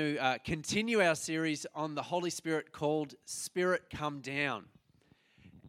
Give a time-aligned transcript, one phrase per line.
[0.00, 4.64] To uh, continue our series on the Holy Spirit called Spirit Come Down.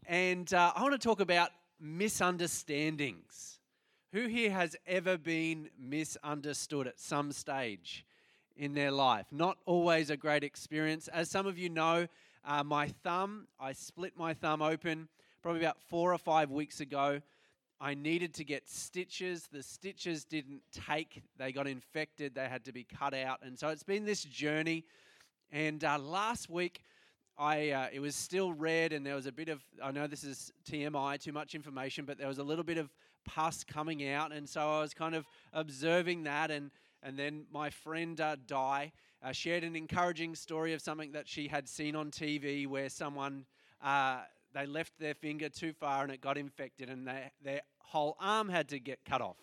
[0.06, 1.50] And uh, I want to talk about
[1.82, 3.60] misunderstandings.
[4.14, 8.06] Who here has ever been misunderstood at some stage
[8.56, 9.26] in their life?
[9.34, 11.10] Not always a great experience.
[11.10, 12.08] As some of you know,
[12.46, 15.10] uh, my thumb, I split my thumb open
[15.42, 17.22] probably about four or five weeks ago.
[17.84, 19.50] I needed to get stitches.
[19.52, 23.40] The stitches didn't take, they got infected, they had to be cut out.
[23.42, 24.86] And so it's been this journey.
[25.52, 26.84] And uh, last week,
[27.40, 30.24] I, uh, it was still red, and there was a bit of, I know this
[30.24, 32.92] is TMI, too much information, but there was a little bit of
[33.26, 34.32] pus coming out.
[34.32, 36.52] And so I was kind of observing that.
[36.52, 36.70] And,
[37.02, 38.92] and then my friend uh, Di
[39.24, 43.46] uh, shared an encouraging story of something that she had seen on TV where someone
[43.84, 44.20] uh,
[44.54, 48.50] they left their finger too far and it got infected and they, their whole arm
[48.50, 49.38] had to get cut off.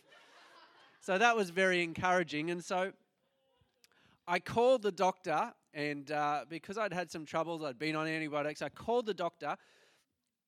[1.00, 2.50] so that was very encouraging.
[2.50, 2.92] And so
[4.26, 8.60] I called the doctor, and uh, because I'd had some troubles, I'd been on antibiotics,
[8.60, 9.56] I called the doctor,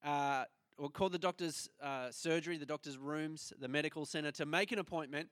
[0.05, 0.45] uh,
[0.77, 4.79] or called the doctor's uh, surgery, the doctor's rooms, the medical center to make an
[4.79, 5.29] appointment.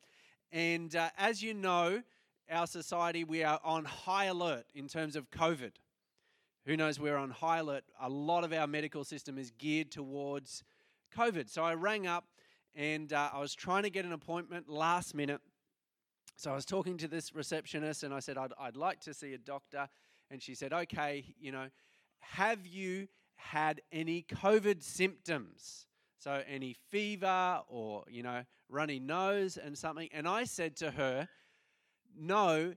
[0.52, 2.02] And uh, as you know,
[2.50, 5.72] our society, we are on high alert in terms of COVID
[6.68, 10.62] who knows we're on high alert a lot of our medical system is geared towards
[11.16, 11.48] covid.
[11.48, 12.26] So i rang up
[12.74, 15.40] and uh, i was trying to get an appointment last minute.
[16.36, 19.32] So i was talking to this receptionist and i said I'd, I'd like to see
[19.32, 19.88] a doctor.
[20.30, 21.68] And she said okay you know
[22.20, 25.86] have you had any covid symptoms?
[26.18, 30.10] So any fever or you know runny nose and something.
[30.12, 31.28] And i said to her
[32.14, 32.74] no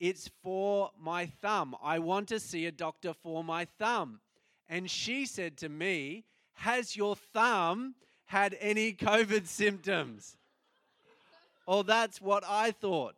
[0.00, 1.76] it's for my thumb.
[1.82, 4.20] I want to see a doctor for my thumb.
[4.68, 6.24] And she said to me,
[6.54, 7.94] Has your thumb
[8.26, 10.36] had any COVID symptoms?
[11.66, 13.14] Well, that's what I thought.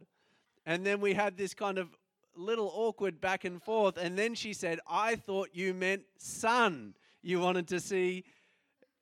[0.65, 1.89] And then we had this kind of
[2.37, 3.97] little awkward back and forth.
[3.97, 6.95] And then she said, I thought you meant son.
[7.23, 8.25] You wanted to see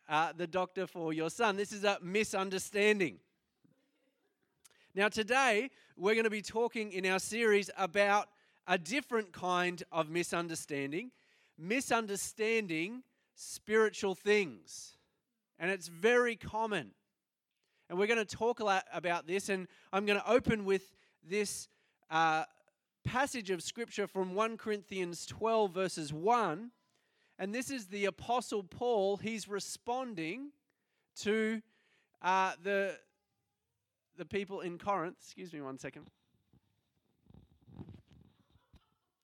[0.09, 1.57] uh, the doctor for your son.
[1.57, 3.19] This is a misunderstanding.
[4.97, 8.29] Now, today, we're going to be talking in our series about
[8.69, 11.11] a different kind of misunderstanding
[11.59, 13.03] misunderstanding
[13.35, 14.97] spiritual things.
[15.59, 16.93] And it's very common.
[17.89, 19.49] And we're going to talk a lot about this.
[19.49, 20.83] And I'm going to open with
[21.29, 21.69] this
[22.11, 22.45] uh,
[23.05, 26.71] passage of scripture from 1 Corinthians 12, verses 1.
[27.39, 29.17] And this is the Apostle Paul.
[29.17, 30.51] He's responding
[31.21, 31.63] to
[32.23, 32.97] uh, the,
[34.17, 35.17] the people in Corinth.
[35.21, 36.07] Excuse me one second.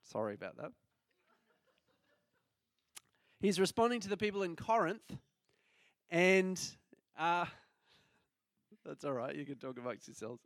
[0.03, 0.73] Sorry about that.
[3.41, 5.17] He's responding to the people in Corinth,
[6.11, 6.61] and
[7.19, 7.47] uh,
[8.85, 9.35] that's all right.
[9.35, 10.43] You can talk amongst yourselves.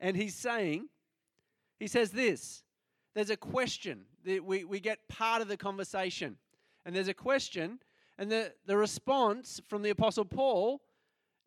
[0.00, 0.88] And he's saying,
[1.78, 2.64] he says this
[3.14, 4.06] there's a question.
[4.24, 6.36] that We, we get part of the conversation,
[6.84, 7.78] and there's a question,
[8.18, 10.80] and the, the response from the Apostle Paul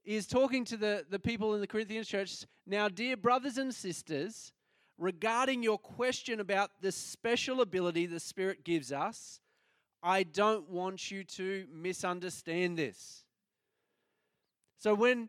[0.07, 2.45] is talking to the, the people in the Corinthian church.
[2.66, 4.53] Now, dear brothers and sisters,
[4.97, 9.41] regarding your question about the special ability the Spirit gives us,
[10.01, 13.25] I don't want you to misunderstand this.
[14.78, 15.28] So, when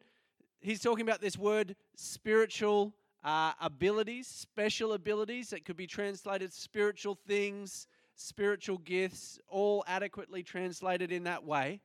[0.61, 7.19] he's talking about this word spiritual uh, abilities, special abilities, that could be translated spiritual
[7.27, 11.80] things, spiritual gifts, all adequately translated in that way.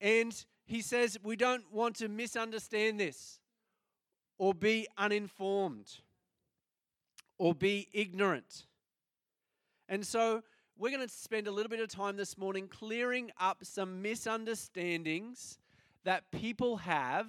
[0.00, 0.34] And
[0.66, 3.38] he says we don't want to misunderstand this
[4.36, 5.90] or be uninformed
[7.38, 8.66] or be ignorant.
[9.88, 10.42] And so
[10.76, 15.58] we're going to spend a little bit of time this morning clearing up some misunderstandings
[16.04, 17.28] that people have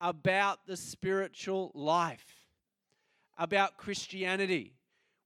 [0.00, 2.46] about the spiritual life,
[3.38, 4.74] about Christianity.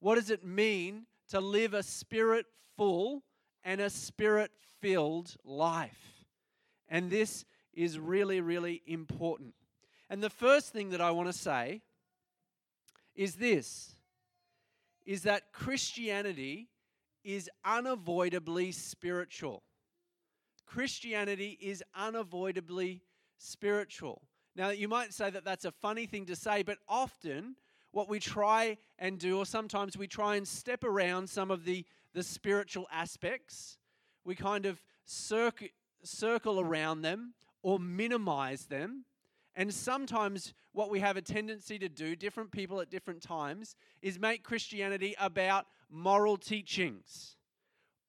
[0.01, 2.47] What does it mean to live a spirit
[2.77, 3.23] full
[3.65, 4.51] and a spirit
[4.81, 6.14] filled life?
[6.89, 9.55] And this is really, really important.
[10.11, 11.83] And the first thing that I want to say
[13.15, 13.95] is this
[15.05, 16.69] is that Christianity
[17.25, 19.63] is unavoidably spiritual.
[20.67, 23.03] Christianity is unavoidably
[23.37, 24.23] spiritual.
[24.57, 27.57] Now, you might say that that's a funny thing to say, but often
[27.93, 31.85] what we try and do, or sometimes we try and step around some of the,
[32.13, 33.79] the spiritual aspects.
[34.25, 35.73] We kind of circ-
[36.07, 39.05] circle around them or minimize them.
[39.57, 44.19] And sometimes what we have a tendency to do, different people at different times, is
[44.19, 47.37] make Christianity about moral teachings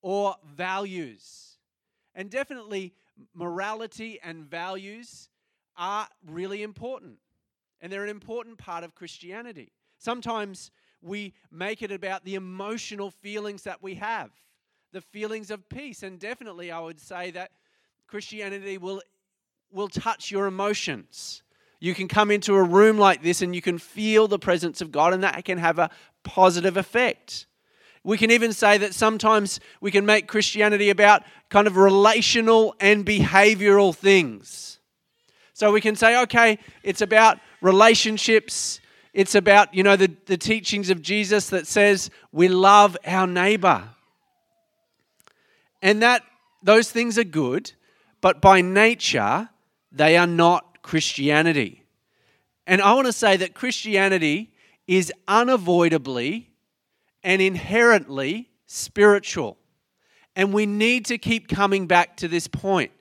[0.02, 1.58] or values.
[2.16, 2.94] And definitely,
[3.34, 5.30] morality and values
[5.78, 7.18] are really important.
[7.82, 9.72] And they're an important part of Christianity.
[10.00, 10.72] Sometimes
[11.02, 14.32] we make it about the emotional feelings that we have,
[14.92, 16.02] the feelings of peace.
[16.02, 17.52] And definitely, I would say that
[18.08, 19.02] Christianity will,
[19.72, 21.44] will touch your emotions.
[21.80, 24.92] You can come into a room like this and you can feel the presence of
[24.92, 25.90] God, and that can have a
[26.24, 27.46] positive effect.
[28.04, 33.04] We can even say that sometimes we can make Christianity about kind of relational and
[33.06, 34.80] behavioral things.
[35.54, 38.80] So we can say, okay, it's about relationships.
[39.14, 43.90] It's about, you know, the, the teachings of Jesus that says we love our neighbor.
[45.82, 46.22] And that
[46.62, 47.72] those things are good,
[48.26, 49.48] but by nature,
[49.92, 51.84] they are not Christianity.
[52.66, 54.52] And I want to say that Christianity
[54.88, 56.50] is unavoidably
[57.22, 59.60] and inherently spiritual.
[60.36, 62.92] And we need to keep coming back to this point.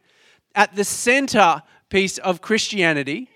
[0.54, 3.30] At the center piece of Christianity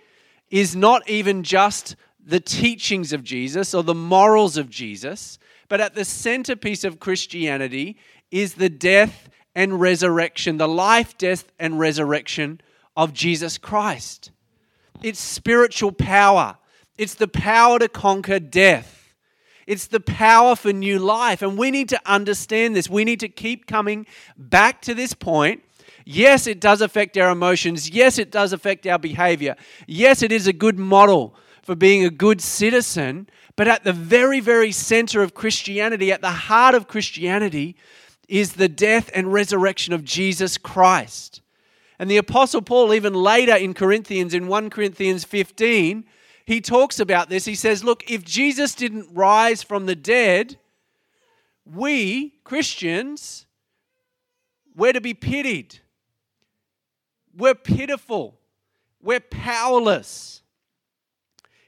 [0.50, 5.38] is not even just the teachings of Jesus or the morals of Jesus,
[5.70, 7.96] but at the centerpiece of Christianity
[8.30, 12.60] is the death and resurrection, the life, death, and resurrection
[12.96, 14.30] of Jesus Christ.
[15.02, 16.58] It's spiritual power,
[16.96, 18.94] it's the power to conquer death.
[19.66, 21.42] It's the power for new life.
[21.42, 22.88] And we need to understand this.
[22.88, 24.06] We need to keep coming
[24.38, 25.62] back to this point.
[26.06, 27.90] Yes, it does affect our emotions.
[27.90, 29.56] Yes, it does affect our behavior.
[29.86, 33.28] Yes, it is a good model for being a good citizen.
[33.56, 37.76] But at the very, very center of Christianity, at the heart of Christianity,
[38.28, 41.40] is the death and resurrection of Jesus Christ.
[41.98, 46.04] And the Apostle Paul, even later in Corinthians, in 1 Corinthians 15,
[46.44, 47.44] he talks about this.
[47.44, 50.58] He says, Look, if Jesus didn't rise from the dead,
[51.66, 53.46] we, Christians,
[54.74, 55.80] we're to be pitied.
[57.36, 58.38] We're pitiful.
[59.02, 60.42] We're powerless.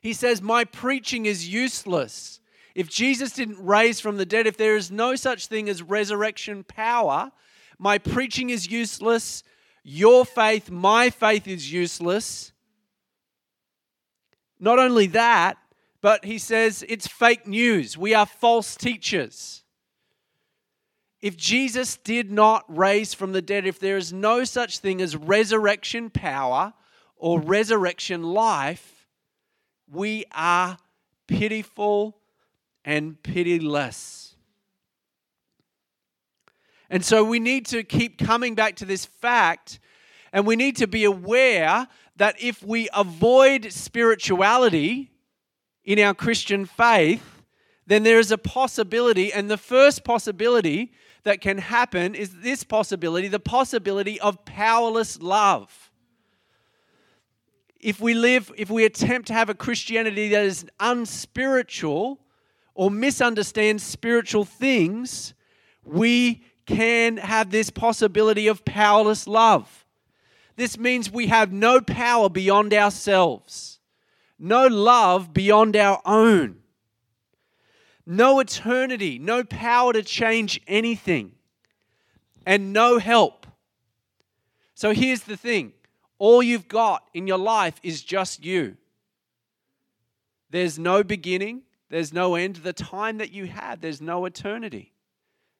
[0.00, 2.39] He says, My preaching is useless.
[2.74, 6.64] If Jesus didn't raise from the dead, if there is no such thing as resurrection
[6.64, 7.32] power,
[7.78, 9.42] my preaching is useless
[9.82, 12.52] your faith, my faith is useless.
[14.58, 15.56] Not only that,
[16.02, 17.96] but he says it's fake news.
[17.96, 19.62] We are false teachers.
[21.20, 25.16] If Jesus did not raise from the dead, if there is no such thing as
[25.16, 26.72] resurrection power
[27.16, 29.06] or resurrection life,
[29.90, 30.78] we are
[31.26, 32.19] pitiful
[32.90, 34.34] and pitiless.
[36.90, 39.78] And so we need to keep coming back to this fact,
[40.32, 45.12] and we need to be aware that if we avoid spirituality
[45.84, 47.44] in our Christian faith,
[47.86, 50.90] then there is a possibility, and the first possibility
[51.22, 55.92] that can happen is this possibility the possibility of powerless love.
[57.78, 62.18] If we live, if we attempt to have a Christianity that is unspiritual
[62.74, 65.34] or misunderstand spiritual things,
[65.84, 69.84] we can have this possibility of powerless love.
[70.56, 73.80] This means we have no power beyond ourselves,
[74.38, 76.58] no love beyond our own,
[78.06, 81.32] no eternity, no power to change anything,
[82.46, 83.46] and no help.
[84.74, 85.72] So here's the thing
[86.18, 88.76] all you've got in your life is just you.
[90.50, 92.56] There's no beginning, there's no end.
[92.56, 94.92] to The time that you have, there's no eternity.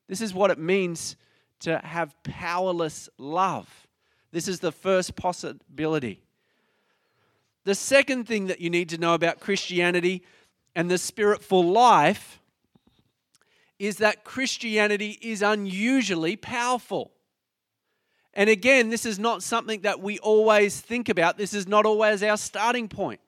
[0.08, 1.16] This is what it means
[1.60, 3.68] to have powerless love.
[4.32, 6.22] This is the first possibility.
[7.64, 10.24] The second thing that you need to know about Christianity
[10.74, 12.40] and the spiritful life
[13.78, 17.12] is that Christianity is unusually powerful.
[18.34, 21.36] And again, this is not something that we always think about.
[21.36, 23.20] This is not always our starting point.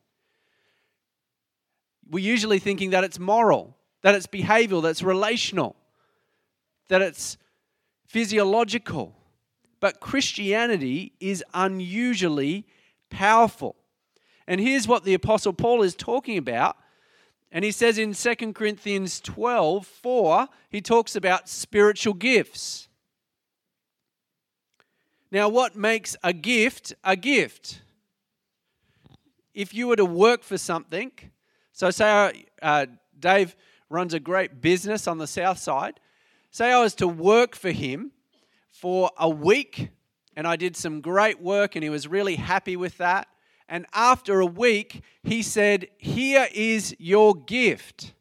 [2.11, 5.77] We're usually thinking that it's moral, that it's behavioral, that's relational
[6.93, 7.39] that it's
[8.07, 9.17] physiological.
[9.81, 12.67] But Christianity is unusually
[13.09, 13.77] powerful.
[14.47, 16.77] And here's what the Apostle Paul is talking about.
[17.51, 22.89] And he says in 2 Corinthians 12 4, he talks about spiritual gifts.
[25.31, 27.81] Now, what makes a gift a gift?
[29.55, 31.11] If you were to work for something,
[31.73, 32.87] So, say uh,
[33.19, 33.57] Dave
[33.89, 36.01] runs a great business on the south side.
[36.51, 38.13] Say I was to work for him
[38.71, 39.91] for a week
[40.37, 43.29] and I did some great work and he was really happy with that.
[43.69, 48.13] And after a week, he said, Here is your gift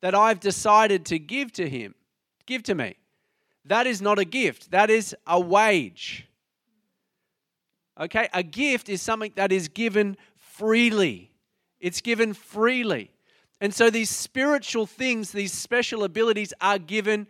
[0.00, 1.94] that I've decided to give to him.
[2.46, 2.96] Give to me.
[3.64, 6.26] That is not a gift, that is a wage.
[7.98, 8.28] Okay?
[8.34, 11.31] A gift is something that is given freely.
[11.82, 13.10] It's given freely.
[13.60, 17.26] And so these spiritual things, these special abilities are given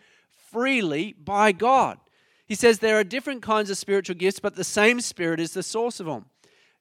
[0.52, 1.98] freely by God.
[2.46, 5.62] He says there are different kinds of spiritual gifts, but the same Spirit is the
[5.62, 6.26] source of them.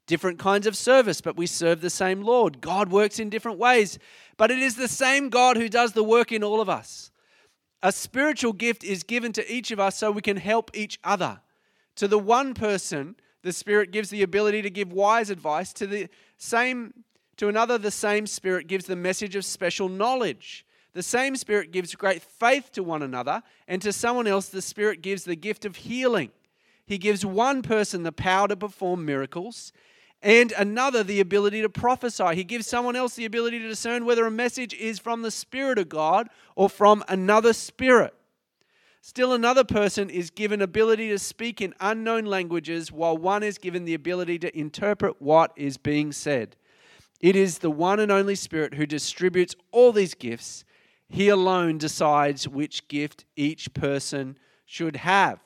[0.06, 2.60] Different kinds of service, but we serve the same Lord.
[2.60, 3.98] God works in different ways,
[4.36, 7.12] but it is the same God who does the work in all of us.
[7.82, 11.40] A spiritual gift is given to each of us so we can help each other.
[11.96, 15.72] To the one person, the Spirit gives the ability to give wise advice.
[15.74, 17.06] To the same
[17.38, 20.66] to another, the same Spirit gives the message of special knowledge.
[20.94, 25.02] The same Spirit gives great faith to one another, and to someone else, the Spirit
[25.02, 26.32] gives the gift of healing.
[26.86, 29.72] He gives one person the power to perform miracles,
[30.22, 32.36] and another the ability to prophesy.
[32.36, 35.80] He gives someone else the ability to discern whether a message is from the Spirit
[35.80, 38.14] of God or from another spirit.
[39.04, 43.86] Still, another person is given ability to speak in unknown languages, while one is given
[43.86, 46.56] the ability to interpret what is being said.
[47.22, 50.66] It is the one and only Spirit who distributes all these gifts.
[51.08, 55.40] He alone decides which gift each person should have.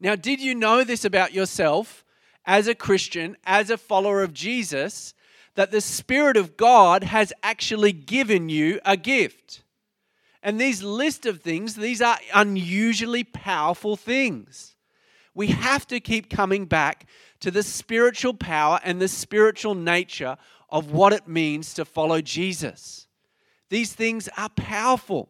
[0.00, 2.04] Now, did you know this about yourself
[2.44, 5.14] as a Christian, as a follower of Jesus,
[5.54, 9.62] that the Spirit of God has actually given you a gift?
[10.42, 14.74] And these list of things, these are unusually powerful things.
[15.32, 17.06] We have to keep coming back
[17.44, 20.38] to the spiritual power and the spiritual nature
[20.70, 23.06] of what it means to follow Jesus.
[23.68, 25.28] These things are powerful.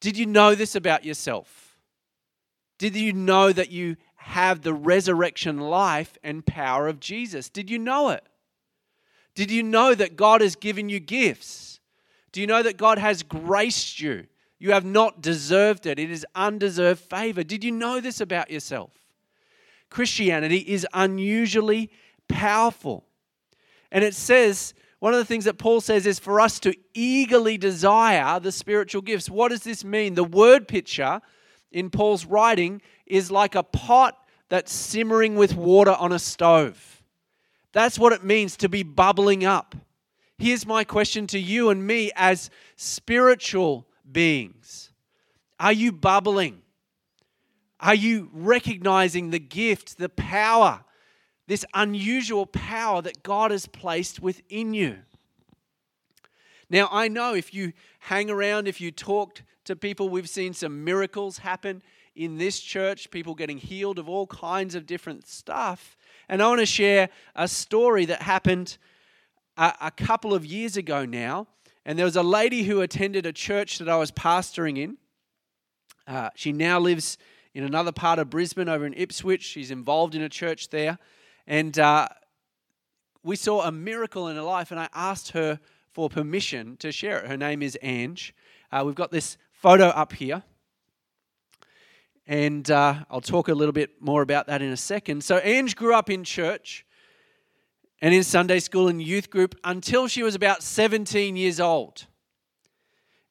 [0.00, 1.76] Did you know this about yourself?
[2.78, 7.50] Did you know that you have the resurrection life and power of Jesus?
[7.50, 8.24] Did you know it?
[9.34, 11.80] Did you know that God has given you gifts?
[12.32, 14.26] Do you know that God has graced you?
[14.58, 17.44] You have not deserved it, it is undeserved favor.
[17.44, 18.92] Did you know this about yourself?
[19.90, 21.90] Christianity is unusually
[22.28, 23.04] powerful.
[23.90, 27.56] And it says, one of the things that Paul says is for us to eagerly
[27.56, 29.30] desire the spiritual gifts.
[29.30, 30.14] What does this mean?
[30.14, 31.20] The word picture
[31.70, 34.16] in Paul's writing is like a pot
[34.48, 37.02] that's simmering with water on a stove.
[37.72, 39.76] That's what it means to be bubbling up.
[40.38, 44.90] Here's my question to you and me as spiritual beings
[45.60, 46.62] Are you bubbling?
[47.80, 50.84] Are you recognizing the gift, the power,
[51.46, 54.98] this unusual power that God has placed within you?
[56.70, 60.84] Now, I know if you hang around, if you talk to people, we've seen some
[60.84, 61.82] miracles happen
[62.14, 65.96] in this church, people getting healed of all kinds of different stuff.
[66.28, 68.76] And I want to share a story that happened
[69.56, 71.46] a, a couple of years ago now,
[71.86, 74.98] and there was a lady who attended a church that I was pastoring in.
[76.06, 77.18] Uh, she now lives
[77.58, 79.42] in another part of Brisbane over in Ipswich.
[79.42, 80.96] She's involved in a church there.
[81.44, 82.06] And uh,
[83.24, 85.58] we saw a miracle in her life, and I asked her
[85.90, 87.26] for permission to share it.
[87.26, 88.32] Her name is Ange.
[88.70, 90.44] Uh, we've got this photo up here.
[92.28, 95.24] And uh, I'll talk a little bit more about that in a second.
[95.24, 96.86] So, Ange grew up in church
[98.00, 102.06] and in Sunday school and youth group until she was about 17 years old.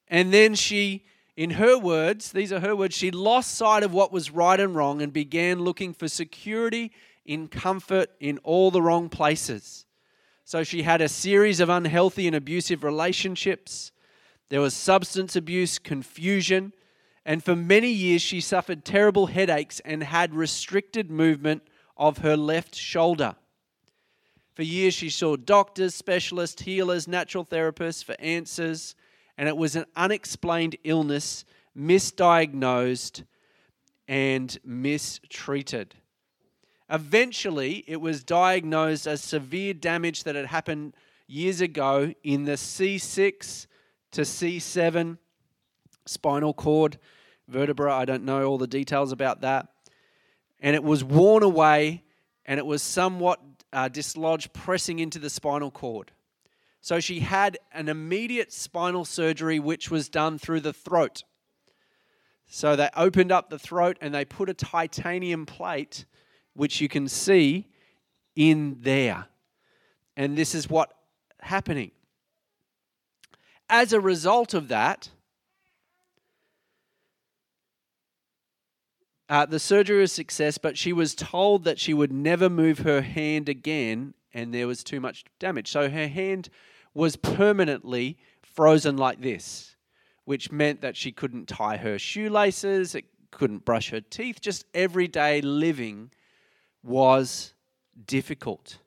[0.10, 1.06] And then she,
[1.38, 4.76] in her words, these are her words, she lost sight of what was right and
[4.76, 6.92] wrong and began looking for security
[7.26, 9.86] in comfort in all the wrong places.
[10.44, 13.92] So she had a series of unhealthy and abusive relationships.
[14.50, 16.74] There was substance abuse, confusion,
[17.24, 21.62] and for many years she suffered terrible headaches and had restricted movement
[21.98, 23.36] of her left shoulder.
[24.56, 28.96] For years, she saw doctors, specialists, healers, natural therapists for answers,
[29.38, 31.46] and it was an unexplained illness,
[31.78, 33.24] misdiagnosed
[34.08, 35.96] and mistreated.
[36.90, 40.96] Eventually, it was diagnosed as severe damage that had happened
[41.28, 43.68] years ago in the C6
[44.12, 45.18] to C7
[46.06, 46.98] spinal cord
[47.48, 47.94] vertebra.
[47.94, 49.68] I don't know all the details about that.
[50.62, 52.04] And it was worn away
[52.46, 53.42] and it was somewhat
[53.74, 56.12] uh, dislodged, pressing into the spinal cord.
[56.88, 61.26] So she had an immediate spinal surgery, which was done through the throat.
[62.46, 66.06] So they opened up the throat and they put a titanium plate,
[66.54, 67.68] which you can see
[68.38, 69.26] in there.
[70.16, 70.94] And this is what
[71.42, 71.92] happening.
[73.70, 75.10] As a result of that,
[79.28, 82.80] uh, the surgery was a success, but she was told that she would never move
[82.80, 85.70] her hand again, and there was too much damage.
[85.70, 86.48] So her hand
[86.98, 89.76] was permanently frozen like this,
[90.26, 94.42] which meant that she couldn't tie her shoelaces, it couldn't brush her teeth.
[94.42, 96.10] Just everyday living
[96.82, 97.54] was
[98.08, 98.80] difficult.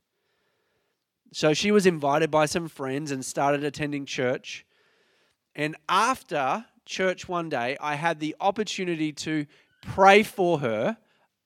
[1.32, 4.66] So she was invited by some friends and started attending church.
[5.54, 9.46] And after church one day, I had the opportunity to
[9.82, 10.96] pray for her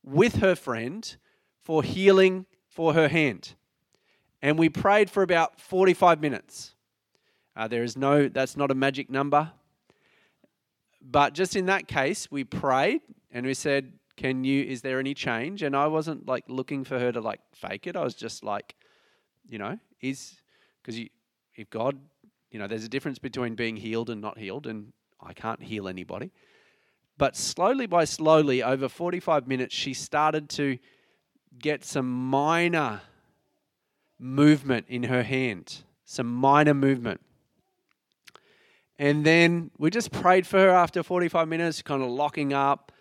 [0.02, 1.14] with her friend
[1.62, 3.54] for healing for her hand.
[4.44, 6.74] And we prayed for about 45 minutes.
[7.56, 9.50] Uh, there is no, that's not a magic number.
[11.00, 13.00] But just in that case, we prayed
[13.32, 15.62] and we said, Can you, is there any change?
[15.62, 17.96] And I wasn't like looking for her to like fake it.
[17.96, 18.74] I was just like,
[19.48, 20.36] you know, is,
[20.82, 21.00] because
[21.54, 21.98] if God,
[22.50, 25.88] you know, there's a difference between being healed and not healed, and I can't heal
[25.88, 26.32] anybody.
[27.16, 30.76] But slowly by slowly, over 45 minutes, she started to
[31.58, 33.00] get some minor
[34.18, 37.20] movement in her hand, some minor movement.
[38.98, 42.92] And then we just prayed for her after 45 minutes, kind of locking up.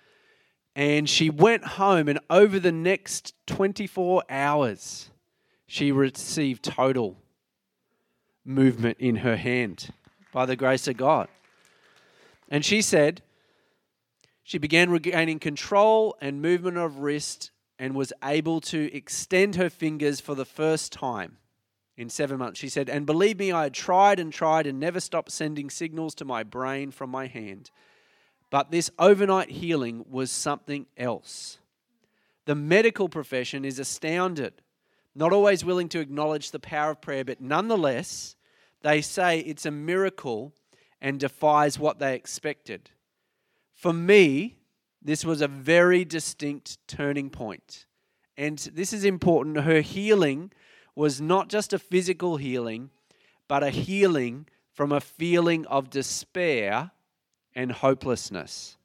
[0.75, 5.11] And she went home, and over the next 24 hours,
[5.67, 7.17] she received total
[8.43, 9.89] movement in her hand
[10.31, 11.27] by the grace of God.
[12.49, 13.21] And she said,
[14.43, 17.51] she began regaining control and movement of wrist
[17.83, 21.35] and was able to extend her fingers for the first time
[21.97, 22.57] in seven months.
[22.57, 26.15] She said, And believe me, I had tried and tried and never stopped sending signals
[26.15, 27.71] to my brain from my hand.
[28.49, 31.57] But this overnight healing was something else.
[32.45, 34.53] The medical profession is astounded,
[35.13, 38.37] not always willing to acknowledge the power of prayer, but nonetheless,
[38.81, 40.53] they say it's a miracle
[41.01, 42.91] and defies what they expected.
[43.73, 44.55] For me,
[45.03, 47.85] this was a very distinct turning point.
[48.37, 49.57] And this is important.
[49.61, 50.51] Her healing
[50.95, 52.89] was not just a physical healing,
[53.47, 56.91] but a healing from a feeling of despair
[57.53, 58.77] and hopelessness.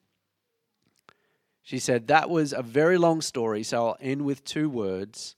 [1.63, 5.35] She said that was a very long story, so I'll end with two words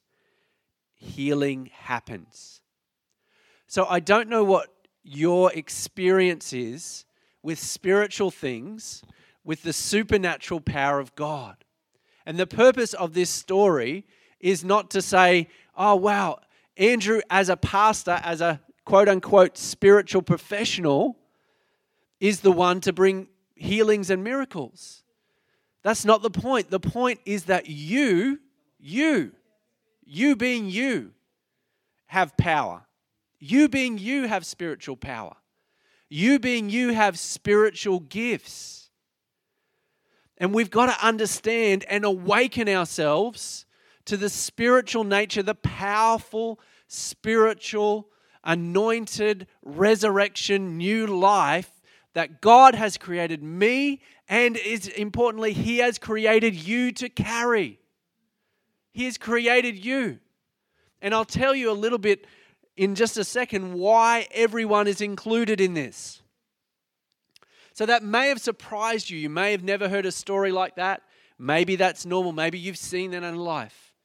[0.96, 2.62] healing happens.
[3.68, 4.70] So I don't know what
[5.04, 7.06] your experience is
[7.42, 9.02] with spiritual things,
[9.44, 11.56] with the supernatural power of God.
[12.26, 14.06] And the purpose of this story
[14.40, 16.40] is not to say, oh, wow,
[16.78, 21.18] Andrew, as a pastor, as a quote unquote spiritual professional,
[22.20, 25.04] is the one to bring healings and miracles.
[25.84, 26.70] That's not the point.
[26.70, 28.40] The point is that you,
[28.80, 29.32] you,
[30.06, 31.14] you being you,
[32.08, 32.86] have power.
[33.40, 35.36] You being you have spiritual power.
[36.10, 38.81] You being you have spiritual gifts.
[40.42, 43.68] And we've got to understand and awaken ourselves
[44.06, 48.08] to the spiritual nature, the powerful, spiritual,
[48.44, 51.70] anointed, resurrection, new life
[52.16, 57.80] that God has created me and is importantly, He has created you to carry.
[58.94, 60.18] He has created you.
[61.04, 62.26] And I'll tell you a little bit
[62.76, 66.21] in just a second why everyone is included in this.
[67.82, 69.18] So that may have surprised you.
[69.18, 71.02] You may have never heard a story like that.
[71.40, 72.32] Maybe that's normal.
[72.32, 73.96] Maybe you've seen that in life.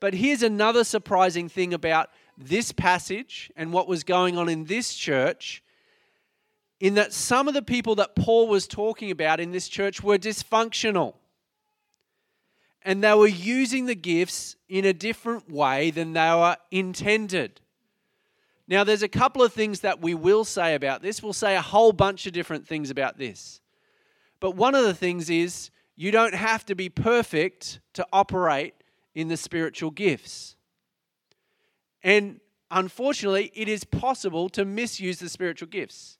[0.00, 4.94] But here's another surprising thing about this passage and what was going on in this
[4.94, 5.62] church
[6.80, 10.18] in that some of the people that Paul was talking about in this church were
[10.18, 11.14] dysfunctional.
[12.82, 17.60] And they were using the gifts in a different way than they were intended.
[18.70, 21.24] Now, there's a couple of things that we will say about this.
[21.24, 23.60] We'll say a whole bunch of different things about this.
[24.38, 28.74] But one of the things is you don't have to be perfect to operate
[29.12, 30.54] in the spiritual gifts.
[32.04, 32.38] And
[32.70, 36.16] unfortunately, it is possible to misuse the spiritual gifts.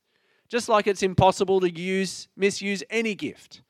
[0.48, 3.62] Just like it's impossible to use misuse any gift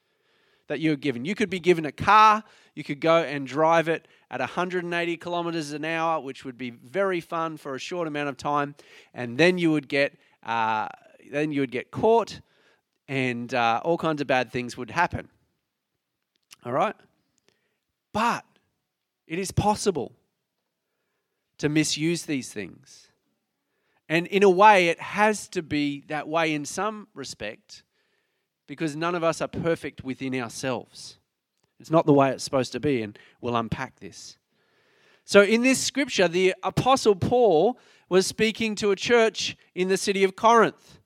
[0.69, 1.27] that you're given.
[1.27, 2.43] You could be given a car,
[2.75, 7.21] you could go and drive it at 180 kilometers an hour, which would be very
[7.21, 8.75] fun for a short amount of time,
[9.13, 10.89] and then you would get uh,
[11.31, 12.41] then you would get caught,
[13.09, 15.29] and uh, all kinds of bad things would happen.
[16.65, 16.97] All right,
[18.13, 18.45] but
[19.27, 20.13] it is possible
[21.59, 23.09] to misuse these things.
[24.09, 27.85] And in a way, it has to be that way in some respect
[28.67, 31.20] because none of us are perfect within ourselves.
[31.81, 34.37] It's not the way it's supposed to be, and we'll unpack this.
[35.25, 37.79] So, in this scripture, the Apostle Paul
[38.11, 40.99] was speaking to a church in the city of Corinth.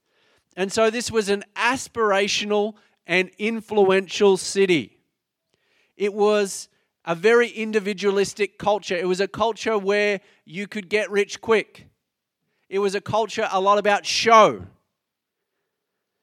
[0.57, 2.75] And so, this was an aspirational
[3.07, 4.99] and influential city.
[5.97, 6.69] It was
[7.05, 8.97] a very individualistic culture.
[8.97, 11.87] It was a culture where you could get rich quick.
[12.69, 14.65] It was a culture a lot about show.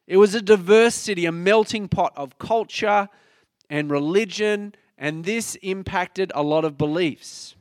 [0.07, 3.07] It was a diverse city, a melting pot of culture
[3.71, 7.55] and religion, and this impacted a lot of beliefs.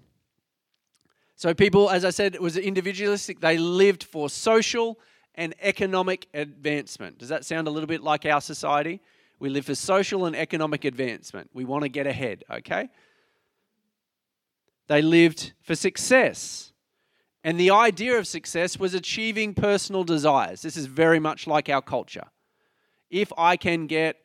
[1.37, 3.41] So, people, as I said, it was individualistic.
[3.41, 4.99] They lived for social
[5.37, 7.17] and economic advancement.
[7.17, 9.01] Does that sound a little bit like our society?
[9.39, 11.49] We live for social and economic advancement.
[11.55, 12.91] We want to get ahead, okay?
[14.89, 16.73] They lived for success.
[17.45, 20.61] And the idea of success was achieving personal desires.
[20.61, 22.27] This is very much like our culture.
[23.09, 24.17] If I can get,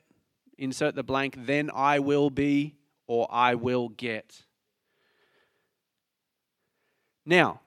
[0.58, 2.76] insert the blank, then I will be
[3.08, 4.44] or I will get.
[7.26, 7.62] Now,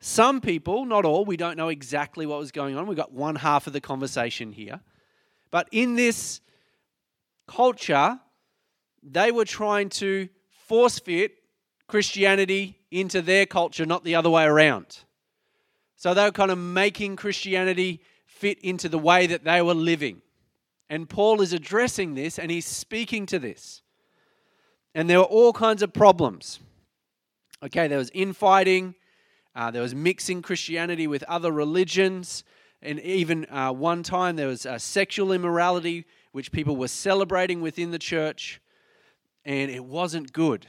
[0.00, 2.86] some people, not all, we don't know exactly what was going on.
[2.86, 4.80] We've got one half of the conversation here.
[5.50, 6.40] But in this
[7.46, 8.20] culture,
[9.02, 10.28] they were trying to
[10.66, 11.32] force fit
[11.86, 14.98] Christianity into their culture, not the other way around.
[15.96, 20.20] So they were kind of making Christianity fit into the way that they were living.
[20.88, 23.82] And Paul is addressing this and he's speaking to this.
[24.94, 26.60] And there were all kinds of problems.
[27.62, 28.94] Okay, there was infighting,
[29.54, 32.44] uh, there was mixing Christianity with other religions,
[32.82, 37.90] and even uh, one time there was uh, sexual immorality, which people were celebrating within
[37.90, 38.60] the church,
[39.44, 40.66] and it wasn't good.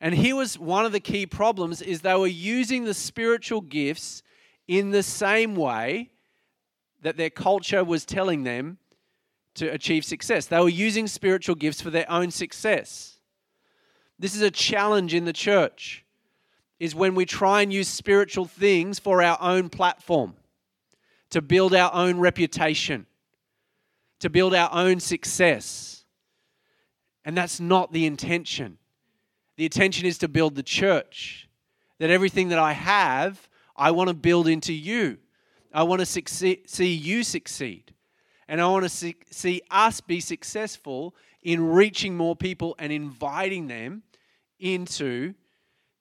[0.00, 4.22] And here was one of the key problems is they were using the spiritual gifts
[4.66, 6.11] in the same way
[7.02, 8.78] that their culture was telling them
[9.54, 10.46] to achieve success.
[10.46, 13.18] They were using spiritual gifts for their own success.
[14.18, 16.04] This is a challenge in the church
[16.78, 20.34] is when we try and use spiritual things for our own platform,
[21.30, 23.06] to build our own reputation,
[24.18, 26.04] to build our own success.
[27.24, 28.78] And that's not the intention.
[29.56, 31.48] The intention is to build the church.
[32.00, 35.18] That everything that I have, I want to build into you.
[35.72, 37.94] I want to succeed, see you succeed.
[38.48, 43.66] And I want to see, see us be successful in reaching more people and inviting
[43.68, 44.02] them
[44.58, 45.34] into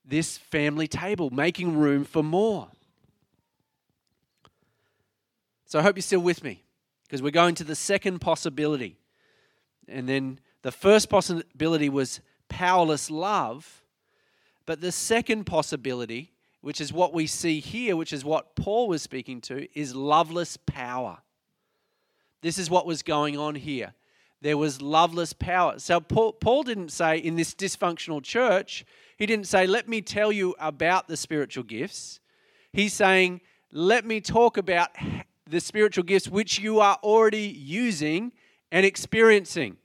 [0.03, 2.69] this family table, making room for more.
[5.65, 6.63] So I hope you're still with me
[7.03, 8.97] because we're going to the second possibility.
[9.87, 13.83] And then the first possibility was powerless love.
[14.65, 19.01] But the second possibility, which is what we see here, which is what Paul was
[19.01, 21.17] speaking to, is loveless power.
[22.41, 23.93] This is what was going on here.
[24.41, 25.77] There was loveless power.
[25.77, 28.85] So Paul, Paul didn't say in this dysfunctional church,
[29.17, 32.19] he didn't say, Let me tell you about the spiritual gifts.
[32.73, 34.89] He's saying, Let me talk about
[35.47, 38.31] the spiritual gifts which you are already using
[38.71, 39.77] and experiencing.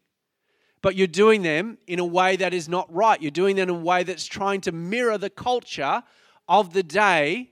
[0.80, 3.20] But you're doing them in a way that is not right.
[3.20, 6.02] You're doing them in a way that's trying to mirror the culture
[6.48, 7.50] of the day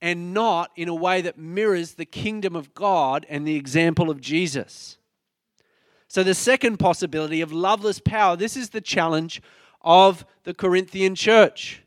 [0.00, 4.20] and not in a way that mirrors the kingdom of God and the example of
[4.20, 4.98] Jesus.
[6.06, 9.42] So, the second possibility of loveless power this is the challenge
[9.82, 11.82] of the Corinthian church.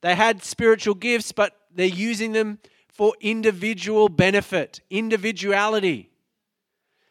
[0.00, 2.58] They had spiritual gifts, but they're using them
[2.88, 6.10] for individual benefit, individuality.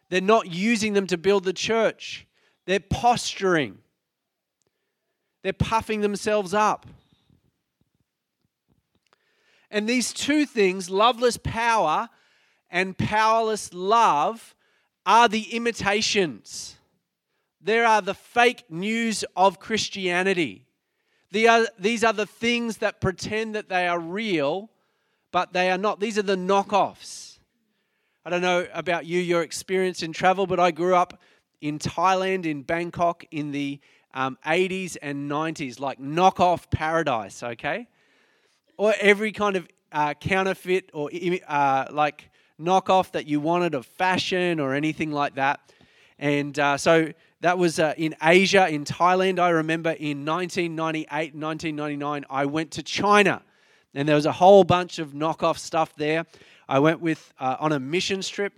[0.10, 2.28] They're not using them to build the church,
[2.66, 3.80] they're posturing,
[5.44, 6.86] they're puffing themselves up.
[9.70, 12.10] And these two things, loveless power
[12.70, 14.56] and powerless love,
[15.06, 16.78] are the imitations.
[17.62, 20.66] There are the fake news of Christianity.
[21.32, 24.70] These are the things that pretend that they are real,
[25.32, 26.00] but they are not.
[26.00, 27.40] These are the knockoffs.
[28.26, 31.22] I don't know about you, your experience in travel, but I grew up
[31.62, 33.80] in Thailand, in Bangkok, in the
[34.14, 37.88] um, 80s and 90s, like knockoff paradise, okay?
[38.78, 41.10] Or every kind of uh, counterfeit or
[41.48, 45.60] uh, like knockoff that you wanted of fashion or anything like that.
[46.20, 47.12] And uh, so
[47.42, 49.40] that was uh, in Asia, in Thailand.
[49.40, 53.42] I remember in 1998, 1999, I went to China
[53.94, 56.26] and there was a whole bunch of knockoff stuff there.
[56.68, 58.54] I went with uh, on a mission trip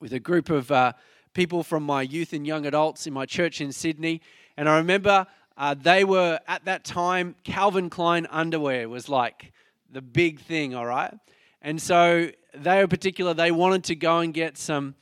[0.00, 0.92] with a group of uh,
[1.34, 4.20] people from my youth and young adults in my church in Sydney.
[4.56, 5.26] And I remember
[5.58, 9.52] uh, they were at that time, Calvin Klein underwear was like
[9.90, 11.12] the big thing, all right?
[11.60, 14.94] And so they were particular, they wanted to go and get some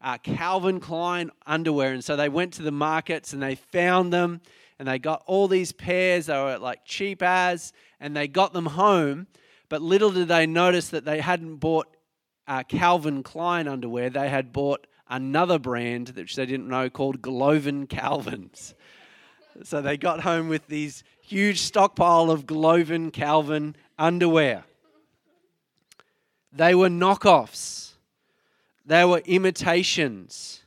[0.00, 1.92] uh, Calvin Klein underwear.
[1.92, 4.40] And so they went to the markets and they found them
[4.78, 6.26] and they got all these pairs.
[6.26, 9.26] They were like cheap as, and they got them home.
[9.68, 11.88] But little did they notice that they hadn't bought
[12.46, 14.08] uh, Calvin Klein underwear.
[14.08, 18.75] They had bought another brand which they didn't know called Golovin Calvins.
[19.62, 24.64] So they got home with these huge stockpile of Golovin Calvin underwear.
[26.52, 27.92] They were knockoffs.
[28.84, 30.62] They were imitations.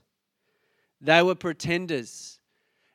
[1.02, 2.39] They were pretenders.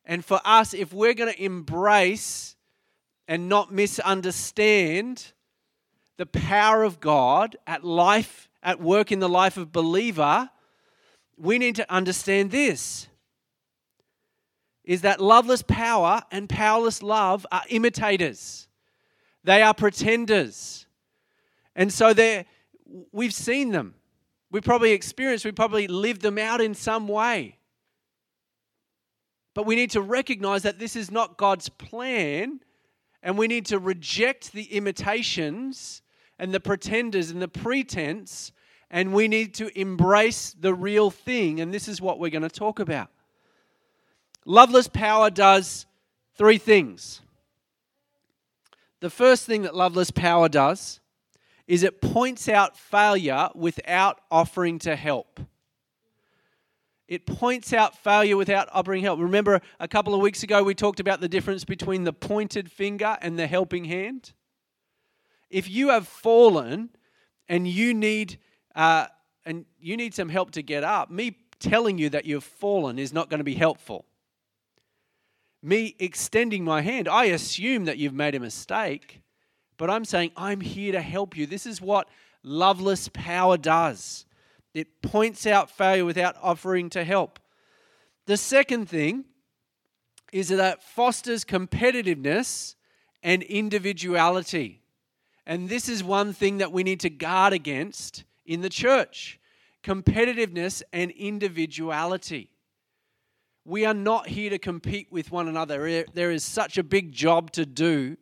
[0.05, 2.57] And for us, if we're going to embrace
[3.27, 5.33] and not misunderstand
[6.19, 10.51] the power of God at life, at work in the life of believer,
[11.37, 13.09] we need to understand this
[14.85, 18.69] is that loveless power and powerless love are imitators.
[19.43, 20.87] They are pretenders.
[21.75, 22.13] And so
[23.13, 23.95] we've seen them.
[24.51, 27.59] We probably experienced, we probably lived them out in some way.
[29.55, 32.61] But we need to recognize that this is not God's plan,
[33.23, 36.03] and we need to reject the imitations
[36.39, 38.53] and the pretenders and the pretense,
[38.91, 41.61] and we need to embrace the real thing.
[41.61, 43.11] And this is what we're going to talk about.
[44.45, 45.87] Loveless power does
[46.37, 47.21] three things.
[49.01, 51.01] The first thing that loveless power does
[51.67, 55.41] is it points out failure without offering to help.
[57.07, 59.21] It points out failure without offering help.
[59.21, 63.19] Remember, a couple of weeks ago, we talked about the difference between the pointed finger
[63.21, 64.33] and the helping hand.
[65.51, 66.91] If you have fallen
[67.49, 68.39] and you need,
[68.75, 69.07] uh,
[69.45, 73.13] and you need some help to get up, me telling you that you've fallen is
[73.13, 74.07] not going to be helpful.
[75.65, 79.23] Me extending my hand, I assume that you've made a mistake,
[79.79, 81.47] but I'm saying, I'm here to help you.
[81.47, 82.07] This is what
[82.43, 84.27] loveless power does
[84.75, 87.39] it points out failure without offering to help.
[88.27, 89.25] The second thing
[90.33, 92.75] is that it fosters competitiveness
[93.23, 94.83] and individuality.
[95.47, 99.39] And this is one thing that we need to guard against in the church
[99.85, 102.51] competitiveness and individuality.
[103.65, 106.05] We are not here to compete with one another.
[106.13, 108.17] There is such a big job to do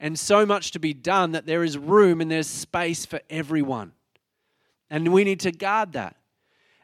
[0.00, 3.92] and so much to be done that there is room and there's space for everyone.
[4.88, 6.16] And we need to guard that.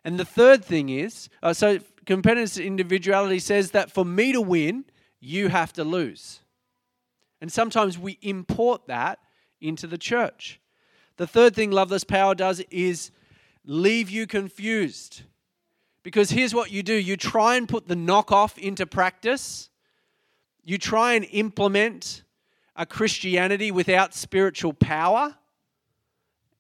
[0.04, 4.84] And the third thing is uh, so competitive individuality says that for me to win,
[5.18, 6.40] you have to lose.
[7.40, 9.18] And sometimes we import that
[9.60, 10.60] into the church.
[11.16, 13.10] The third thing loveless power does is
[13.64, 15.22] leave you confused.
[16.06, 19.70] Because here's what you do you try and put the knockoff into practice,
[20.62, 22.22] you try and implement
[22.76, 25.34] a Christianity without spiritual power.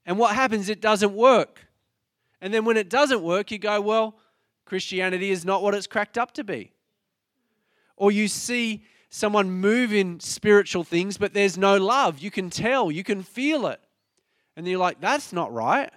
[0.04, 0.68] And what happens?
[0.68, 1.64] It doesn't work.
[2.40, 4.16] And then when it doesn't work, you go, well,
[4.64, 6.72] Christianity is not what it's cracked up to be.
[7.96, 12.18] Or you see someone move in spiritual things, but there's no love.
[12.18, 13.80] You can tell, you can feel it.
[14.56, 15.92] And you're like, that's not right.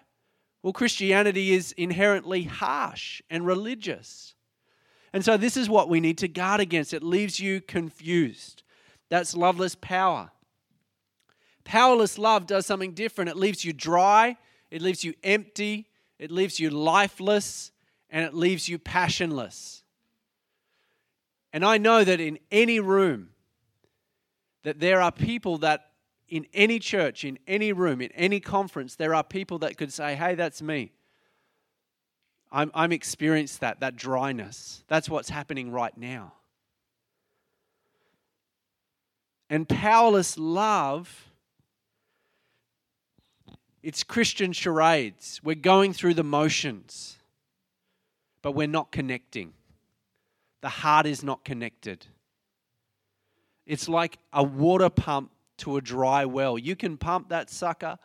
[0.61, 4.35] Well, Christianity is inherently harsh and religious.
[5.13, 6.93] And so, this is what we need to guard against.
[6.93, 8.63] It leaves you confused.
[9.09, 10.31] That's loveless power.
[11.63, 13.29] Powerless love does something different.
[13.29, 14.37] It leaves you dry,
[14.71, 17.71] it leaves you empty, it leaves you lifeless,
[18.09, 19.83] and it leaves you passionless.
[21.53, 23.29] And I know that in any room,
[24.63, 25.88] that there are people that
[26.29, 30.15] in any church, in any room, in any conference, there are people that could say,
[30.15, 30.91] hey, that's me.
[32.51, 34.83] I'm, I'm experienced that, that dryness.
[34.87, 36.33] That's what's happening right now.
[39.49, 41.29] And powerless love
[43.81, 45.39] it's Christian charades.
[45.43, 47.17] We're going through the motions,
[48.41, 49.53] but we're not connecting.
[50.61, 52.05] The heart is not connected.
[53.65, 56.57] It's like a water pump to a dry well.
[56.57, 57.97] You can pump that sucker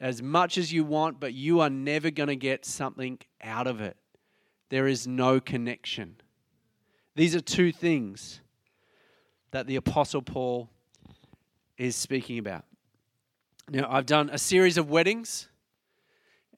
[0.00, 3.80] as much as you want, but you are never going to get something out of
[3.80, 3.96] it.
[4.70, 6.16] There is no connection.
[7.16, 8.40] These are two things
[9.52, 10.68] that the Apostle Paul
[11.78, 12.64] is speaking about.
[13.70, 15.48] Now, I've done a series of weddings,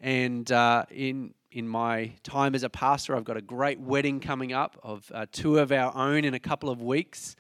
[0.00, 4.52] and uh, in in my time as a pastor, I've got a great wedding coming
[4.52, 7.37] up of uh, two of our own in a couple of weeks.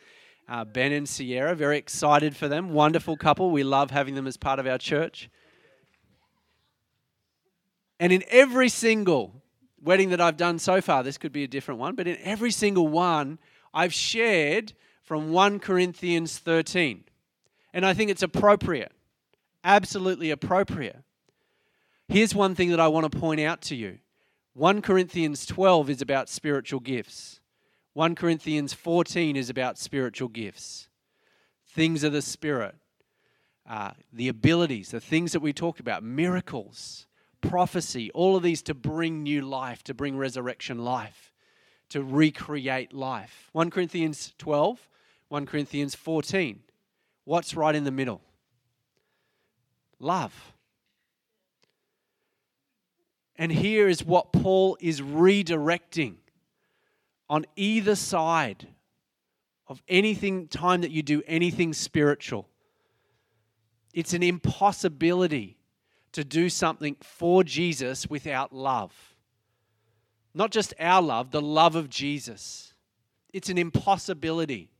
[0.48, 2.70] Uh, ben and Sierra, very excited for them.
[2.70, 3.50] Wonderful couple.
[3.50, 5.28] We love having them as part of our church.
[7.98, 9.42] And in every single
[9.82, 12.50] wedding that I've done so far, this could be a different one, but in every
[12.50, 13.38] single one,
[13.74, 17.04] I've shared from 1 Corinthians 13.
[17.72, 18.92] And I think it's appropriate
[19.66, 21.02] absolutely appropriate.
[22.08, 23.98] Here's one thing that I want to point out to you
[24.54, 27.40] 1 Corinthians 12 is about spiritual gifts,
[27.96, 30.88] 1 Corinthians 14 is about spiritual gifts,
[31.66, 32.74] things of the Spirit,
[33.66, 37.06] uh, the abilities, the things that we talked about, miracles,
[37.40, 41.32] prophecy, all of these to bring new life, to bring resurrection life,
[41.88, 43.48] to recreate life.
[43.52, 44.90] 1 Corinthians 12,
[45.28, 46.60] 1 Corinthians 14.
[47.24, 48.20] What's right in the middle?
[49.98, 50.52] Love.
[53.36, 56.16] And here is what Paul is redirecting
[57.28, 58.68] on either side
[59.68, 62.48] of anything, time that you do anything spiritual.
[63.92, 65.58] It's an impossibility
[66.12, 68.92] to do something for Jesus without love.
[70.34, 72.74] Not just our love, the love of Jesus.
[73.32, 74.70] It's an impossibility.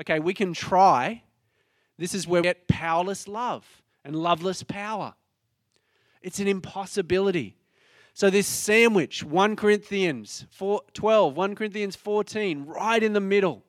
[0.00, 1.22] Okay, we can try.
[1.98, 3.66] This is where we get powerless love
[4.04, 5.14] and loveless power.
[6.22, 7.57] It's an impossibility.
[8.18, 13.62] So, this sandwich, 1 Corinthians 4, 12, 1 Corinthians 14, right in the middle.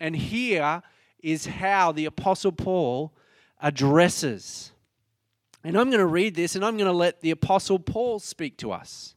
[0.00, 0.82] And here
[1.22, 3.14] is how the Apostle Paul
[3.62, 4.72] addresses.
[5.62, 8.56] And I'm going to read this and I'm going to let the Apostle Paul speak
[8.56, 9.14] to us.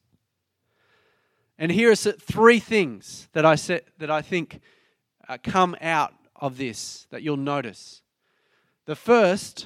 [1.57, 4.61] And here are three things that I, set, that I think
[5.27, 8.03] uh, come out of this that you'll notice.
[8.85, 9.65] The first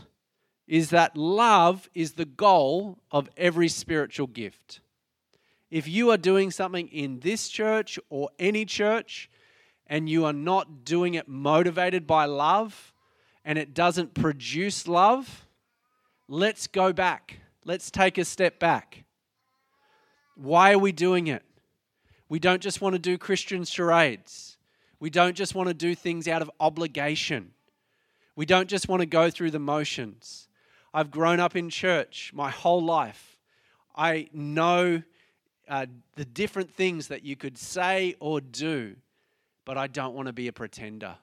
[0.67, 4.79] is that love is the goal of every spiritual gift.
[5.69, 9.29] If you are doing something in this church or any church
[9.87, 12.93] and you are not doing it motivated by love
[13.43, 15.45] and it doesn't produce love,
[16.27, 17.39] let's go back.
[17.63, 19.03] Let's take a step back.
[20.35, 21.43] Why are we doing it?
[22.27, 24.57] We don't just want to do Christian charades.
[24.99, 27.51] We don't just want to do things out of obligation.
[28.35, 30.44] We don't just want to go through the motions.
[30.95, 33.37] I've grown up in church my whole life.
[33.97, 35.03] I know
[35.67, 38.95] uh, the different things that you could say or do,
[39.65, 41.17] but I don't want to be a pretender.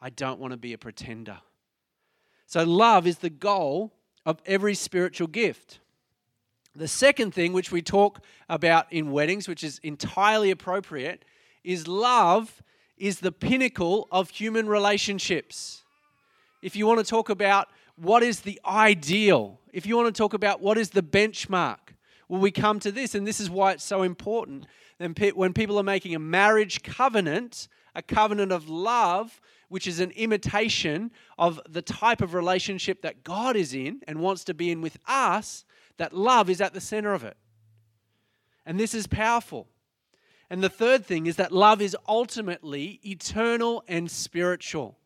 [0.00, 1.40] I don't want to be a pretender.
[2.46, 3.92] So, love is the goal
[4.24, 5.80] of every spiritual gift.
[6.74, 11.26] The second thing, which we talk about in weddings, which is entirely appropriate,
[11.62, 12.62] is love
[12.96, 15.82] is the pinnacle of human relationships.
[16.62, 17.68] If you want to talk about
[18.00, 21.78] what is the ideal, if you want to talk about what is the benchmark,
[22.28, 24.66] well, we come to this, and this is why it's so important.
[24.98, 30.12] Then, when people are making a marriage covenant, a covenant of love, which is an
[30.12, 34.80] imitation of the type of relationship that God is in and wants to be in
[34.80, 35.64] with us,
[35.96, 37.36] that love is at the center of it.
[38.64, 39.66] And this is powerful.
[40.48, 44.99] And the third thing is that love is ultimately eternal and spiritual.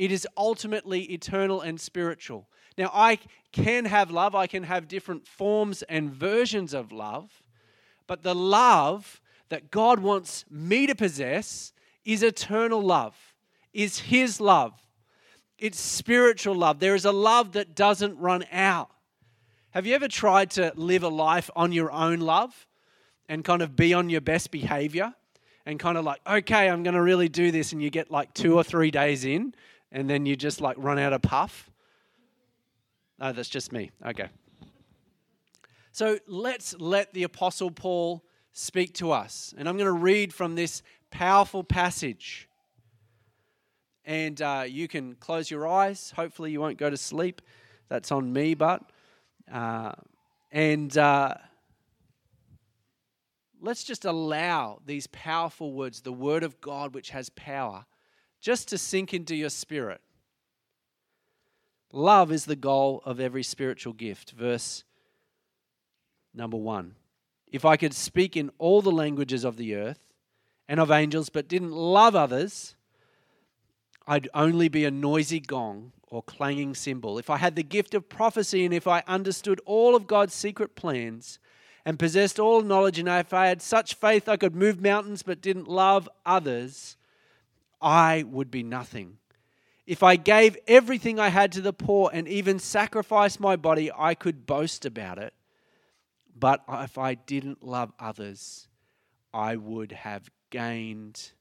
[0.00, 2.48] It is ultimately eternal and spiritual.
[2.78, 3.18] Now, I
[3.52, 7.42] can have love, I can have different forms and versions of love,
[8.06, 13.14] but the love that God wants me to possess is eternal love,
[13.74, 14.72] is His love.
[15.58, 16.80] It's spiritual love.
[16.80, 18.88] There is a love that doesn't run out.
[19.72, 22.66] Have you ever tried to live a life on your own love
[23.28, 25.12] and kind of be on your best behavior
[25.66, 28.32] and kind of like, okay, I'm going to really do this, and you get like
[28.32, 29.52] two or three days in
[29.92, 31.70] and then you just like run out of puff?
[33.18, 33.90] No, that's just me.
[34.04, 34.28] Okay.
[35.92, 39.54] So let's let the Apostle Paul speak to us.
[39.58, 42.48] And I'm going to read from this powerful passage.
[44.04, 46.12] And uh, you can close your eyes.
[46.16, 47.42] Hopefully, you won't go to sleep.
[47.88, 48.82] That's on me, but.
[49.52, 49.92] Uh,
[50.52, 51.34] and uh,
[53.60, 57.84] let's just allow these powerful words, the Word of God, which has power,
[58.40, 60.00] just to sink into your spirit.
[61.92, 64.32] Love is the goal of every spiritual gift.
[64.32, 64.84] Verse
[66.34, 66.94] number one.
[67.50, 69.98] If I could speak in all the languages of the earth
[70.68, 72.76] and of angels, but didn't love others,
[74.06, 77.18] I'd only be a noisy gong or clanging cymbal.
[77.18, 80.76] If I had the gift of prophecy and if I understood all of God's secret
[80.76, 81.40] plans
[81.84, 85.40] and possessed all knowledge, and if I had such faith I could move mountains but
[85.40, 86.96] didn't love others,
[87.80, 89.18] I would be nothing.
[89.86, 94.14] If I gave everything I had to the poor and even sacrificed my body, I
[94.14, 95.34] could boast about it.
[96.38, 98.68] But if I didn't love others,
[99.34, 101.32] I would have gained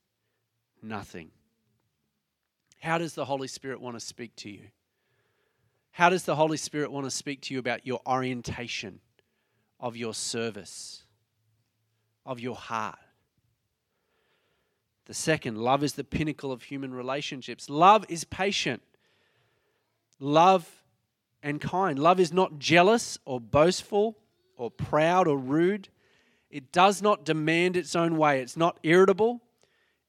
[0.81, 1.31] nothing.
[2.81, 4.67] How does the Holy Spirit want to speak to you?
[5.91, 8.99] How does the Holy Spirit want to speak to you about your orientation
[9.79, 11.03] of your service,
[12.25, 12.99] of your heart?
[15.09, 17.67] The second, love is the pinnacle of human relationships.
[17.67, 18.83] Love is patient.
[20.19, 20.83] Love
[21.41, 21.97] and kind.
[21.97, 24.19] Love is not jealous or boastful
[24.55, 25.89] or proud or rude.
[26.51, 28.39] It does not demand its own way.
[28.39, 29.41] It's not irritable.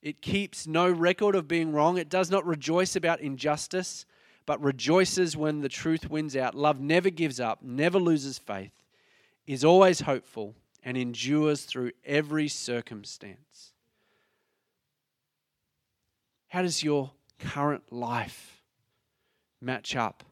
[0.03, 1.96] It keeps no record of being wrong.
[1.96, 4.05] It does not rejoice about injustice,
[4.44, 6.55] but rejoices when the truth wins out.
[6.55, 8.72] Love never gives up, never loses faith,
[9.46, 13.69] is always hopeful, and endures through every circumstance.
[16.51, 18.61] How does your current life
[19.61, 20.24] match up?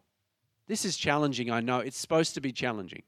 [0.67, 1.79] This is challenging, I know.
[1.79, 3.05] It's supposed to be challenging.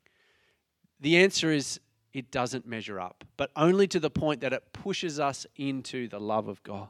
[1.01, 1.81] The answer is
[2.13, 6.21] it doesn't measure up, but only to the point that it pushes us into the
[6.21, 6.89] love of God.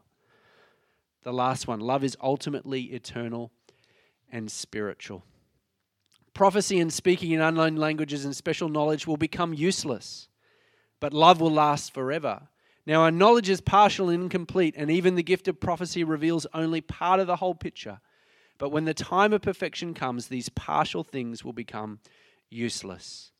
[1.22, 3.50] The last one love is ultimately eternal
[4.30, 5.24] and spiritual.
[6.34, 10.28] Prophecy and speaking in unknown languages and special knowledge will become useless,
[11.00, 12.48] but love will last forever.
[12.90, 16.80] Now, our knowledge is partial and incomplete, and even the gift of prophecy reveals only
[16.80, 18.00] part of the whole picture.
[18.58, 22.00] But when the time of perfection comes, these partial things will become
[22.50, 23.30] useless.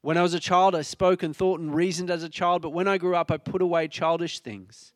[0.00, 2.70] When I was a child, I spoke and thought and reasoned as a child, but
[2.70, 4.94] when I grew up, I put away childish things.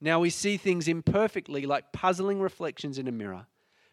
[0.00, 3.46] Now we see things imperfectly, like puzzling reflections in a mirror.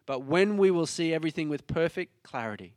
[0.05, 2.75] But when we will see everything with perfect clarity,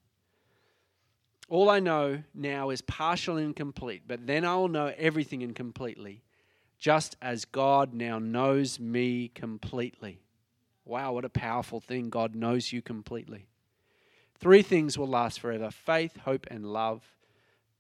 [1.51, 5.55] all I know now is partial and incomplete, but then I will know everything and
[5.55, 6.23] completely,
[6.83, 10.19] just as God now knows me completely.
[10.85, 12.11] Wow, what a powerful thing.
[12.11, 13.47] God knows you completely.
[14.35, 17.05] Three things will last forever faith, hope, and love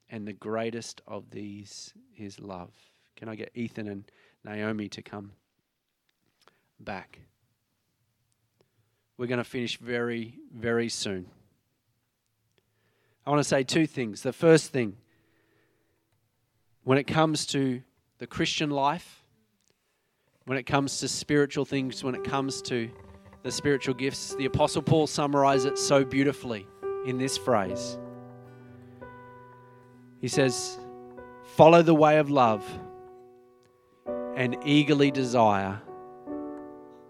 [0.08, 2.70] and the greatest of these is love.
[3.16, 4.04] Can I get Ethan and
[4.44, 5.32] Naomi to come
[6.78, 7.18] back?
[9.18, 11.26] We're going to finish very, very soon.
[13.26, 14.22] I want to say two things.
[14.22, 14.96] The first thing,
[16.84, 17.82] when it comes to
[18.22, 19.24] the Christian life,
[20.44, 22.88] when it comes to spiritual things, when it comes to
[23.42, 26.66] the spiritual gifts, the Apostle Paul summarizes it so beautifully
[27.04, 27.98] in this phrase
[30.22, 30.78] he says,
[31.56, 32.64] Follow the way of love
[34.36, 35.82] and eagerly desire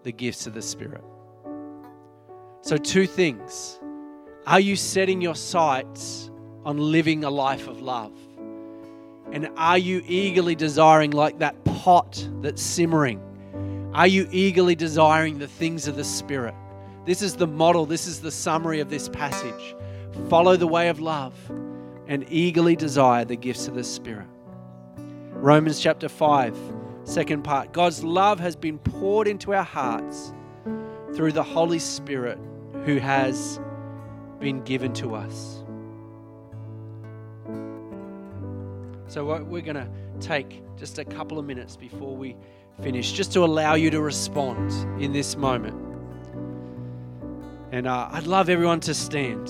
[0.01, 1.03] the gifts of the Spirit.
[2.61, 3.79] So, two things.
[4.45, 6.29] Are you setting your sights
[6.65, 8.11] on living a life of love?
[9.33, 13.19] And are you eagerly desiring, like that pot that's simmering?
[13.95, 16.53] Are you eagerly desiring the things of the Spirit?
[17.05, 19.75] This is the model, this is the summary of this passage.
[20.29, 21.33] Follow the way of love
[22.07, 24.27] and eagerly desire the gifts of the Spirit.
[25.31, 26.55] Romans chapter 5,
[27.03, 27.73] second part.
[27.73, 30.31] God's love has been poured into our hearts
[31.15, 32.37] through the Holy Spirit
[32.85, 33.59] who has
[34.39, 35.62] been given to us.
[39.13, 39.87] So, we're going to
[40.19, 42.35] take just a couple of minutes before we
[42.81, 45.79] finish, just to allow you to respond in this moment.
[47.71, 49.49] And uh, I'd love everyone to stand.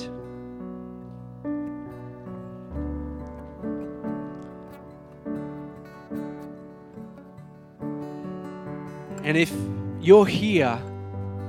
[9.24, 9.54] And if
[10.02, 10.78] you're here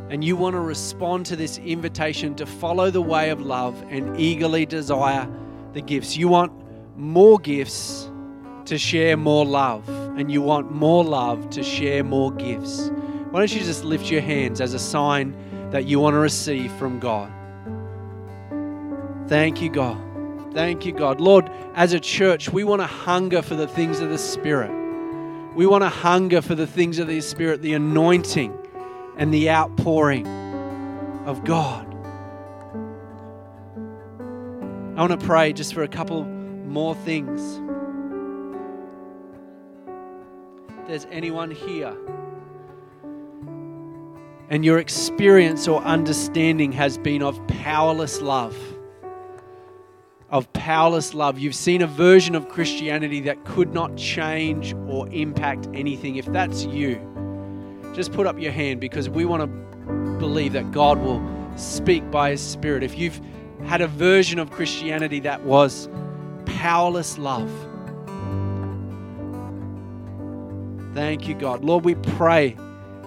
[0.09, 4.17] and you want to respond to this invitation to follow the way of love and
[4.21, 5.29] eagerly desire
[5.73, 6.64] the gifts, you want
[6.97, 8.11] more gifts
[8.66, 12.90] to share more love, and you want more love to share more gifts.
[13.30, 15.34] Why don't you just lift your hands as a sign
[15.70, 17.32] that you want to receive from God?
[19.28, 20.01] Thank you, God.
[20.53, 21.20] Thank you, God.
[21.20, 24.70] Lord, as a church, we want to hunger for the things of the Spirit.
[25.55, 28.57] We want to hunger for the things of the Spirit, the anointing
[29.16, 30.26] and the outpouring
[31.26, 31.86] of God.
[34.97, 36.24] I want to pray just for a couple
[36.67, 37.61] more things.
[40.81, 41.97] If there's anyone here
[44.51, 48.57] and your experience or understanding has been of powerless love
[50.35, 51.39] of powerless love.
[51.39, 56.17] You've seen a version of Christianity that could not change or impact anything.
[56.17, 57.01] If that's you,
[57.95, 59.47] just put up your hand because we want to
[60.19, 61.23] believe that God will
[61.57, 62.83] speak by His Spirit.
[62.83, 63.21] If you've
[63.65, 65.89] had a version of Christianity that was
[66.65, 67.51] powerless love,
[70.95, 71.65] thank you, God.
[71.65, 72.57] Lord, we pray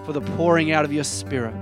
[0.06, 1.54] for the pouring out of your Spirit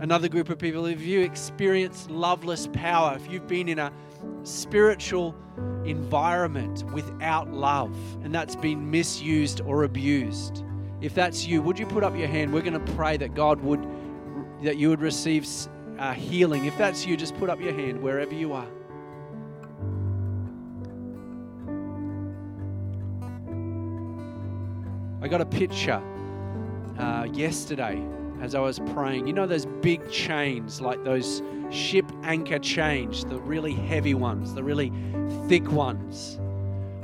[0.00, 3.92] another group of people, if you experience loveless power, if you've been in a
[4.44, 5.34] spiritual
[5.84, 10.64] environment without love and that's been misused or abused,
[11.00, 12.52] if that's you, would you put up your hand?
[12.52, 13.84] We're going to pray that God would,
[14.62, 15.44] that you would receive
[15.98, 16.66] uh, healing.
[16.66, 18.68] If that's you, just put up your hand wherever you are.
[25.26, 26.00] I got a picture
[27.00, 28.00] uh, yesterday
[28.40, 29.26] as I was praying.
[29.26, 34.62] You know those big chains, like those ship anchor chains, the really heavy ones, the
[34.62, 34.92] really
[35.48, 36.38] thick ones.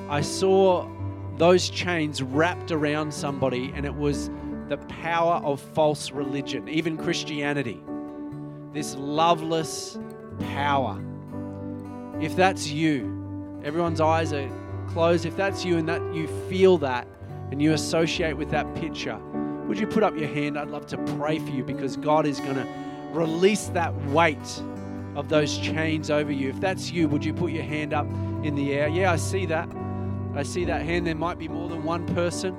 [0.08, 0.88] I saw
[1.36, 4.30] those chains wrapped around somebody, and it was
[4.68, 7.82] the power of false religion, even Christianity.
[8.72, 9.98] This loveless
[10.38, 11.02] power.
[12.20, 14.48] If that's you, everyone's eyes are
[14.90, 15.26] closed.
[15.26, 17.08] If that's you and that you feel that
[17.52, 19.18] and you associate with that picture,
[19.68, 20.58] would you put up your hand?
[20.58, 22.66] I'd love to pray for you because God is going to
[23.10, 24.62] release that weight
[25.14, 26.48] of those chains over you.
[26.48, 28.06] If that's you, would you put your hand up
[28.42, 28.88] in the air?
[28.88, 29.68] Yeah, I see that.
[30.34, 31.06] I see that hand.
[31.06, 32.56] There might be more than one person.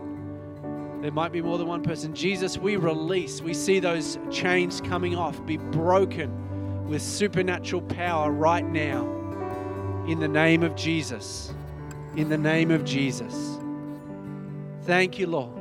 [1.02, 2.14] There might be more than one person.
[2.14, 3.42] Jesus, we release.
[3.42, 9.08] We see those chains coming off, be broken with supernatural power right now.
[10.08, 11.52] In the name of Jesus.
[12.16, 13.58] In the name of Jesus.
[14.86, 15.52] Thank you, Lord.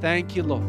[0.00, 0.64] Thank you, Lord.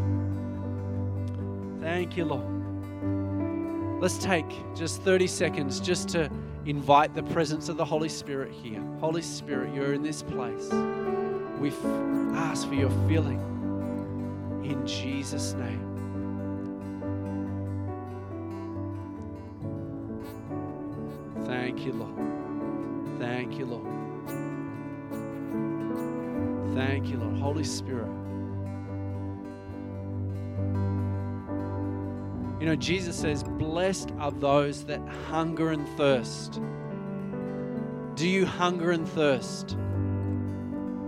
[1.80, 4.00] Thank you, Lord.
[4.00, 6.30] Let's take just 30 seconds just to
[6.64, 8.80] invite the presence of the Holy Spirit here.
[9.00, 10.70] Holy Spirit, you're in this place.
[11.58, 11.72] We
[12.36, 13.40] ask for your filling
[14.64, 15.82] in Jesus' name.
[21.44, 23.18] Thank you, Lord.
[23.18, 24.05] Thank you, Lord.
[26.76, 27.38] Thank you, Lord.
[27.38, 28.10] Holy Spirit.
[32.60, 35.00] You know, Jesus says, Blessed are those that
[35.30, 36.60] hunger and thirst.
[38.14, 39.78] Do you hunger and thirst?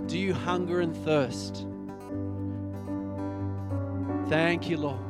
[0.06, 1.66] Do you hunger and thirst?
[4.30, 5.00] Thank you, Lord.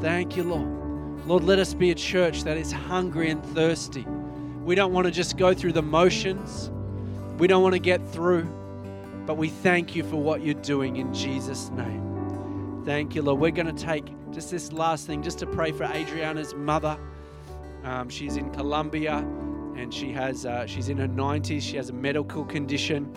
[0.00, 1.28] Thank you, Lord.
[1.28, 4.04] Lord, let us be a church that is hungry and thirsty.
[4.64, 6.72] We don't want to just go through the motions,
[7.38, 8.48] we don't want to get through,
[9.26, 12.82] but we thank you for what you're doing in Jesus' name.
[12.84, 13.40] Thank you, Lord.
[13.40, 16.98] We're going to take just this last thing, just to pray for Adriana's mother.
[17.84, 19.18] Um, she's in Colombia,
[19.76, 21.62] and she has uh, she's in her 90s.
[21.62, 23.14] She has a medical condition,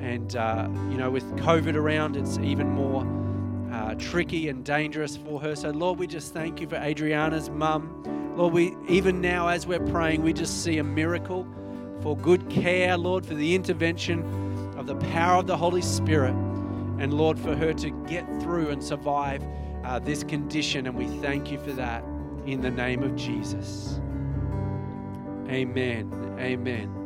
[0.00, 3.06] and uh, you know, with COVID around, it's even more
[3.72, 5.56] uh, tricky and dangerous for her.
[5.56, 8.02] So, Lord, we just thank you for Adriana's mum.
[8.36, 11.46] Lord, we even now as we're praying, we just see a miracle
[12.02, 14.45] for good care, Lord, for the intervention
[14.86, 16.34] the power of the Holy Spirit,
[16.98, 19.42] and Lord, for her to get through and survive
[19.84, 22.04] uh, this condition, and we thank you for that
[22.46, 24.00] in the name of Jesus.
[25.48, 26.36] Amen.
[26.38, 27.05] Amen.